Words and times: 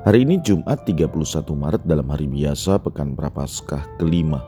Hari 0.00 0.24
ini 0.24 0.40
Jumat 0.40 0.88
31 0.88 1.12
Maret 1.52 1.84
dalam 1.84 2.08
hari 2.08 2.24
biasa 2.24 2.80
Pekan 2.80 3.12
Prapaskah 3.12 3.84
kelima. 4.00 4.40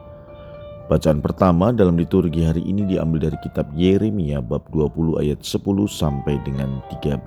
Bacaan 0.89 1.21
pertama 1.21 1.77
dalam 1.77 1.93
liturgi 2.01 2.41
hari 2.41 2.65
ini 2.65 2.89
diambil 2.89 3.29
dari 3.29 3.37
kitab 3.45 3.69
Yeremia 3.77 4.41
bab 4.41 4.65
20 4.73 5.21
ayat 5.21 5.45
10 5.45 5.61
sampai 5.93 6.41
dengan 6.41 6.81
13. 6.89 7.21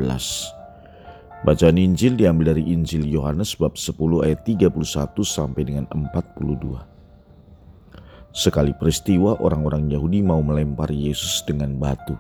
Bacaan 1.46 1.78
Injil 1.78 2.18
diambil 2.18 2.58
dari 2.58 2.66
Injil 2.66 3.06
Yohanes 3.06 3.54
bab 3.62 3.78
10 3.78 3.94
ayat 4.26 4.42
31 4.42 4.74
sampai 5.22 5.62
dengan 5.62 5.86
42. 5.94 6.82
Sekali 8.34 8.74
peristiwa 8.74 9.38
orang-orang 9.38 9.86
Yahudi 9.94 10.26
mau 10.26 10.42
melempari 10.42 11.14
Yesus 11.14 11.46
dengan 11.46 11.78
batu. 11.78 12.18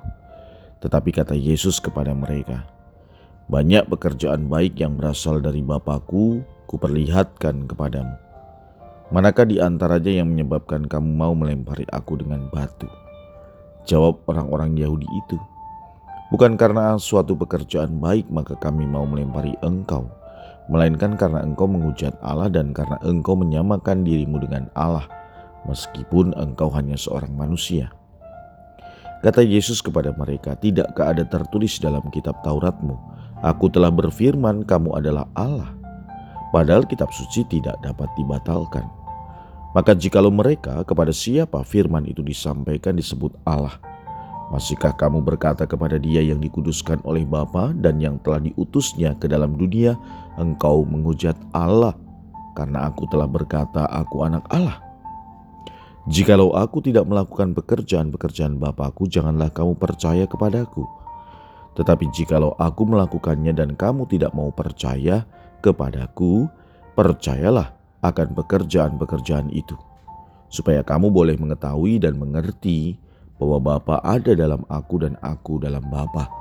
Tetapi 0.85 1.09
kata 1.09 1.33
Yesus 1.33 1.81
kepada 1.81 2.13
mereka, 2.13 2.74
banyak 3.49 3.85
pekerjaan 3.89 4.49
baik 4.49 4.81
yang 4.81 4.97
berasal 4.97 5.41
dari 5.41 5.61
Bapakku, 5.61 6.41
kuperlihatkan 6.65 7.69
kepadamu. 7.69 8.17
Manakah 9.13 9.45
di 9.45 9.61
antaranya 9.61 10.23
yang 10.23 10.33
menyebabkan 10.33 10.89
kamu 10.89 11.09
mau 11.13 11.37
melempari 11.37 11.85
aku 11.93 12.17
dengan 12.17 12.49
batu? 12.49 12.89
Jawab 13.85 14.25
orang-orang 14.25 14.73
Yahudi 14.81 15.05
itu, 15.13 15.37
Bukan 16.33 16.57
karena 16.57 16.97
suatu 16.97 17.37
pekerjaan 17.37 18.01
baik 18.01 18.25
maka 18.33 18.57
kami 18.57 18.89
mau 18.89 19.05
melempari 19.05 19.53
engkau, 19.61 20.09
melainkan 20.65 21.13
karena 21.13 21.45
engkau 21.45 21.69
menghujat 21.69 22.17
Allah 22.25 22.49
dan 22.49 22.73
karena 22.73 22.97
engkau 23.05 23.37
menyamakan 23.37 24.01
dirimu 24.01 24.41
dengan 24.41 24.65
Allah, 24.73 25.05
meskipun 25.69 26.33
engkau 26.33 26.73
hanya 26.73 26.97
seorang 26.97 27.29
manusia. 27.29 27.93
Kata 29.21 29.45
Yesus 29.45 29.85
kepada 29.85 30.17
mereka, 30.17 30.57
Tidakkah 30.57 31.13
ada 31.13 31.23
tertulis 31.29 31.77
dalam 31.77 32.01
kitab 32.09 32.41
Tauratmu, 32.41 32.97
Aku 33.43 33.67
telah 33.67 33.91
berfirman 33.91 34.63
kamu 34.63 34.95
adalah 34.95 35.27
Allah. 35.35 35.75
Padahal 36.55 36.87
kitab 36.87 37.11
suci 37.11 37.43
tidak 37.51 37.75
dapat 37.83 38.07
dibatalkan. 38.15 38.87
Maka 39.75 39.91
jikalau 39.91 40.31
mereka 40.31 40.87
kepada 40.87 41.11
siapa 41.11 41.59
firman 41.67 42.07
itu 42.07 42.23
disampaikan 42.23 42.95
disebut 42.95 43.35
Allah, 43.43 43.75
masihkah 44.47 44.95
kamu 44.95 45.19
berkata 45.19 45.67
kepada 45.67 45.99
dia 45.99 46.23
yang 46.23 46.39
dikuduskan 46.39 47.03
oleh 47.03 47.27
Bapa 47.27 47.75
dan 47.75 47.99
yang 47.99 48.15
telah 48.23 48.39
diutusnya 48.39 49.19
ke 49.19 49.27
dalam 49.27 49.59
dunia, 49.59 49.99
engkau 50.39 50.87
menghujat 50.87 51.35
Allah 51.51 51.91
karena 52.55 52.87
aku 52.87 53.03
telah 53.11 53.27
berkata 53.27 53.83
aku 53.91 54.23
anak 54.23 54.47
Allah. 54.47 54.79
Jikalau 56.07 56.55
aku 56.55 56.79
tidak 56.79 57.03
melakukan 57.03 57.51
pekerjaan-pekerjaan 57.51 58.55
Bapakku, 58.55 59.11
janganlah 59.11 59.51
kamu 59.51 59.75
percaya 59.75 60.23
kepadaku.' 60.23 61.04
Tetapi 61.75 62.07
jikalau 62.15 62.55
aku 62.55 62.87
melakukannya 62.87 63.51
dan 63.51 63.75
kamu 63.75 64.07
tidak 64.07 64.31
mau 64.31 64.49
percaya 64.49 65.27
kepadaku, 65.59 66.47
percayalah 66.95 67.75
akan 67.99 68.31
pekerjaan-pekerjaan 68.31 69.51
itu, 69.51 69.75
supaya 70.47 70.85
kamu 70.85 71.11
boleh 71.11 71.35
mengetahui 71.35 71.99
dan 71.99 72.15
mengerti 72.15 72.95
bahwa 73.35 73.59
Bapa 73.59 73.99
ada 74.07 74.31
dalam 74.31 74.63
aku 74.71 75.03
dan 75.03 75.19
aku 75.19 75.59
dalam 75.59 75.83
Bapa. 75.91 76.31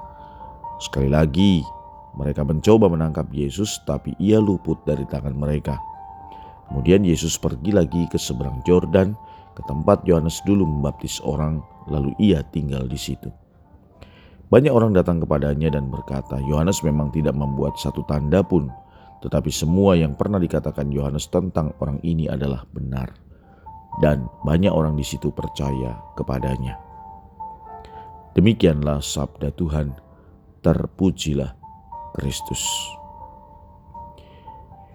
Sekali 0.79 1.11
lagi, 1.11 1.67
mereka 2.15 2.47
mencoba 2.47 2.87
menangkap 2.87 3.27
Yesus, 3.35 3.83
tapi 3.83 4.15
ia 4.23 4.39
luput 4.39 4.79
dari 4.87 5.03
tangan 5.11 5.35
mereka. 5.35 5.75
Kemudian 6.71 7.03
Yesus 7.03 7.35
pergi 7.43 7.75
lagi 7.75 8.07
ke 8.07 8.17
seberang 8.17 8.63
Yordan, 8.63 9.19
ke 9.59 9.63
tempat 9.67 10.07
Yohanes 10.07 10.39
dulu 10.47 10.63
membaptis 10.63 11.19
orang, 11.27 11.59
lalu 11.91 12.15
ia 12.23 12.47
tinggal 12.55 12.87
di 12.87 12.99
situ. 12.99 13.31
Banyak 14.53 14.73
orang 14.73 14.93
datang 14.93 15.25
kepadanya 15.25 15.73
dan 15.73 15.89
berkata, 15.89 16.37
Yohanes 16.45 16.85
memang 16.85 17.09
tidak 17.11 17.33
membuat 17.33 17.81
satu 17.81 18.05
tanda 18.05 18.45
pun, 18.45 18.69
tetapi 19.25 19.49
semua 19.49 19.97
yang 19.97 20.13
pernah 20.13 20.37
dikatakan 20.37 20.93
Yohanes 20.93 21.33
tentang 21.33 21.73
orang 21.81 21.97
ini 22.05 22.29
adalah 22.29 22.69
benar. 22.69 23.09
Dan 24.03 24.27
banyak 24.45 24.75
orang 24.75 24.99
di 24.99 25.07
situ 25.07 25.31
percaya 25.33 25.97
kepadanya. 26.19 26.77
Demikianlah 28.35 28.99
sabda 28.99 29.55
Tuhan, 29.55 29.95
terpujilah 30.61 31.55
Kristus. 32.19 32.67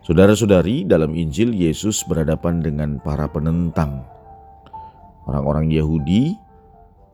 Saudara-saudari, 0.03 0.83
dalam 0.89 1.15
Injil 1.15 1.55
Yesus 1.55 2.03
berhadapan 2.03 2.59
dengan 2.59 2.97
para 2.99 3.29
penentang. 3.29 4.03
Orang-orang 5.29 5.69
Yahudi 5.69 6.33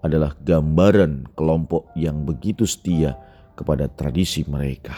adalah 0.05 0.37
gambaran 0.37 1.33
kelompok 1.33 1.89
yang 1.97 2.23
begitu 2.23 2.69
setia 2.69 3.17
kepada 3.57 3.89
tradisi 3.89 4.45
mereka. 4.45 4.93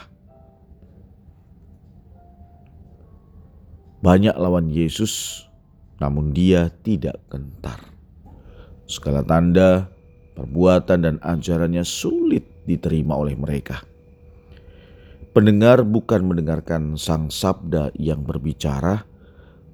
Banyak 4.03 4.35
lawan 4.37 4.69
Yesus, 4.69 5.45
namun 5.97 6.35
dia 6.35 6.69
tidak 6.83 7.17
gentar. 7.31 7.81
Segala 8.85 9.25
tanda, 9.25 9.89
perbuatan, 10.37 10.99
dan 11.01 11.15
ajarannya 11.23 11.81
sulit 11.81 12.45
diterima 12.67 13.17
oleh 13.17 13.33
mereka. 13.33 13.81
Pendengar 15.33 15.81
bukan 15.85 16.29
mendengarkan 16.29 16.97
sang 16.97 17.29
sabda 17.29 17.93
yang 17.97 18.25
berbicara, 18.25 19.05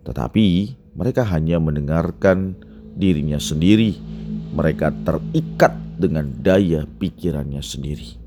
tetapi 0.04 0.76
mereka 0.96 1.24
hanya 1.28 1.60
mendengarkan 1.60 2.56
dirinya 2.94 3.40
sendiri 3.42 4.13
mereka 4.54 4.94
terikat 5.04 5.74
dengan 5.98 6.30
daya 6.46 6.86
pikirannya 6.86 7.60
sendiri. 7.66 8.22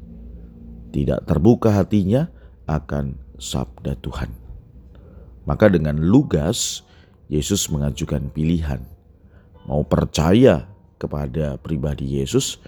Tidak 0.90 1.22
terbuka 1.22 1.70
hatinya 1.70 2.26
akan 2.66 3.14
sabda 3.38 3.94
Tuhan. 4.02 4.30
Maka 5.46 5.70
dengan 5.70 6.02
lugas 6.02 6.82
Yesus 7.30 7.70
mengajukan 7.70 8.26
pilihan. 8.34 8.82
Mau 9.70 9.86
percaya 9.86 10.66
kepada 10.98 11.58
pribadi 11.58 12.18
Yesus 12.18 12.58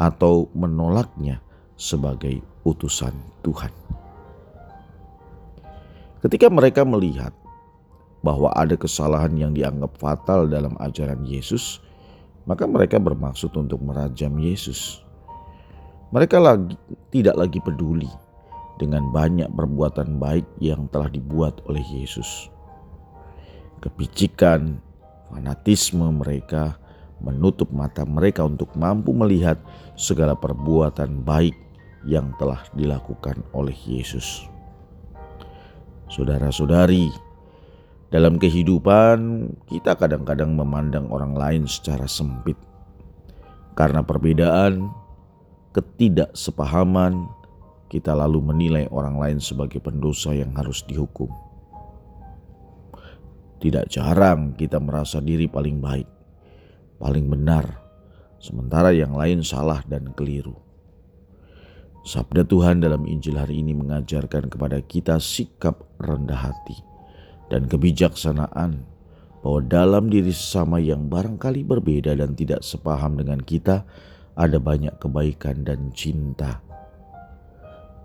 atau 0.00 0.48
menolaknya 0.56 1.44
sebagai 1.76 2.40
utusan 2.64 3.12
Tuhan. 3.44 3.72
Ketika 6.22 6.46
mereka 6.48 6.86
melihat 6.86 7.34
bahwa 8.22 8.54
ada 8.54 8.78
kesalahan 8.78 9.34
yang 9.34 9.52
dianggap 9.52 9.98
fatal 9.98 10.46
dalam 10.46 10.78
ajaran 10.78 11.26
Yesus, 11.26 11.82
maka 12.44 12.66
mereka 12.66 12.98
bermaksud 12.98 13.54
untuk 13.54 13.82
merajam 13.82 14.34
Yesus. 14.38 15.02
Mereka 16.12 16.36
lagi 16.36 16.76
tidak 17.08 17.36
lagi 17.38 17.58
peduli 17.62 18.10
dengan 18.76 19.08
banyak 19.14 19.48
perbuatan 19.52 20.18
baik 20.20 20.44
yang 20.60 20.90
telah 20.92 21.08
dibuat 21.08 21.62
oleh 21.70 21.82
Yesus. 21.86 22.50
Kepicikan, 23.80 24.78
fanatisme 25.32 26.04
mereka 26.12 26.76
menutup 27.22 27.70
mata 27.70 28.02
mereka 28.02 28.42
untuk 28.42 28.74
mampu 28.74 29.14
melihat 29.14 29.56
segala 29.94 30.34
perbuatan 30.34 31.22
baik 31.22 31.54
yang 32.02 32.34
telah 32.36 32.60
dilakukan 32.74 33.38
oleh 33.54 33.74
Yesus. 33.86 34.44
Saudara-saudari, 36.10 37.08
dalam 38.12 38.36
kehidupan, 38.36 39.48
kita 39.72 39.96
kadang-kadang 39.96 40.52
memandang 40.52 41.08
orang 41.08 41.32
lain 41.32 41.62
secara 41.64 42.04
sempit 42.04 42.60
karena 43.72 44.04
perbedaan, 44.04 44.92
ketidaksepahaman. 45.72 47.40
Kita 47.88 48.12
lalu 48.12 48.40
menilai 48.40 48.84
orang 48.92 49.16
lain 49.16 49.38
sebagai 49.40 49.80
pendosa 49.80 50.36
yang 50.36 50.52
harus 50.56 50.84
dihukum. 50.84 51.28
Tidak 53.60 53.88
jarang 53.88 54.56
kita 54.60 54.76
merasa 54.76 55.20
diri 55.20 55.48
paling 55.48 55.80
baik, 55.80 56.08
paling 57.00 57.28
benar, 57.32 57.80
sementara 58.40 58.92
yang 58.92 59.16
lain 59.16 59.40
salah 59.40 59.80
dan 59.88 60.12
keliru. 60.12 60.56
Sabda 62.04 62.44
Tuhan 62.44 62.80
dalam 62.80 63.08
Injil 63.08 63.40
hari 63.40 63.60
ini 63.64 63.72
mengajarkan 63.72 64.52
kepada 64.52 64.80
kita 64.84 65.16
sikap 65.20 65.80
rendah 66.00 66.48
hati 66.48 66.91
dan 67.52 67.68
kebijaksanaan 67.68 68.88
bahwa 69.44 69.60
dalam 69.68 70.08
diri 70.08 70.32
sesama 70.32 70.80
yang 70.80 71.12
barangkali 71.12 71.68
berbeda 71.68 72.16
dan 72.16 72.32
tidak 72.32 72.64
sepaham 72.64 73.20
dengan 73.20 73.44
kita 73.44 73.84
ada 74.32 74.56
banyak 74.56 74.96
kebaikan 74.96 75.60
dan 75.60 75.92
cinta. 75.92 76.64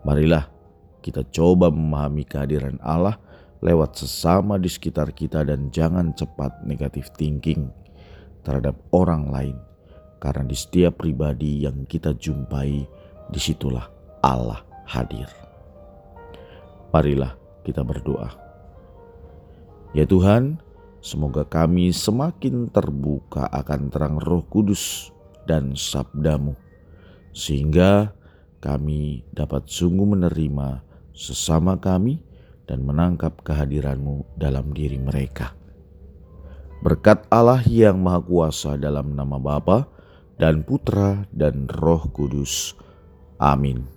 Marilah 0.04 0.52
kita 1.00 1.24
coba 1.32 1.72
memahami 1.72 2.28
kehadiran 2.28 2.76
Allah 2.84 3.16
lewat 3.64 4.04
sesama 4.04 4.60
di 4.60 4.68
sekitar 4.68 5.16
kita 5.16 5.48
dan 5.48 5.72
jangan 5.72 6.12
cepat 6.12 6.68
negatif 6.68 7.08
thinking 7.16 7.72
terhadap 8.44 8.76
orang 8.92 9.32
lain. 9.32 9.58
Karena 10.18 10.50
di 10.50 10.58
setiap 10.58 11.06
pribadi 11.06 11.62
yang 11.62 11.86
kita 11.86 12.18
jumpai, 12.18 12.82
di 13.30 13.40
situlah 13.40 13.86
Allah 14.26 14.66
hadir. 14.90 15.30
Marilah 16.90 17.38
kita 17.62 17.86
berdoa. 17.86 18.47
Ya 19.98 20.06
Tuhan, 20.06 20.62
semoga 21.02 21.42
kami 21.42 21.90
semakin 21.90 22.70
terbuka 22.70 23.50
akan 23.50 23.90
terang 23.90 24.22
roh 24.22 24.46
kudus 24.46 25.10
dan 25.50 25.74
sabdamu. 25.74 26.54
Sehingga 27.34 28.14
kami 28.62 29.26
dapat 29.34 29.66
sungguh 29.66 30.06
menerima 30.06 30.86
sesama 31.18 31.82
kami 31.82 32.22
dan 32.70 32.86
menangkap 32.86 33.42
kehadiranmu 33.42 34.38
dalam 34.38 34.70
diri 34.70 35.02
mereka. 35.02 35.58
Berkat 36.86 37.26
Allah 37.34 37.66
yang 37.66 37.98
Maha 37.98 38.22
Kuasa 38.22 38.78
dalam 38.78 39.18
nama 39.18 39.42
Bapa 39.42 39.90
dan 40.38 40.62
Putra 40.62 41.26
dan 41.34 41.66
Roh 41.74 42.06
Kudus. 42.14 42.78
Amin. 43.42 43.97